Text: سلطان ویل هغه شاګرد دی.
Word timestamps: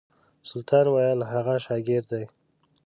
سلطان 0.49 0.85
ویل 0.91 1.19
هغه 1.31 1.55
شاګرد 1.65 2.05
دی. 2.11 2.23